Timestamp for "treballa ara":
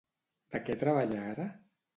0.85-1.47